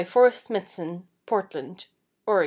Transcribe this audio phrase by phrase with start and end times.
[0.03, 1.85] Forest Smithson, Portland,
[2.25, 2.39] Ore.